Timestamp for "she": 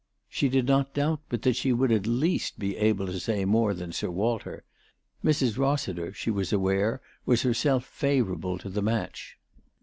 0.27-0.49, 1.55-1.71, 6.11-6.31